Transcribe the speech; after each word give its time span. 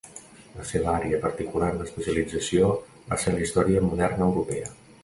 La 0.53 0.63
seva 0.69 0.89
àrea 0.93 1.19
particular 1.25 1.69
d'especialització 1.81 2.73
va 3.13 3.21
ser 3.27 3.39
la 3.39 3.45
història 3.47 3.89
moderna 3.93 4.33
europea. 4.33 4.79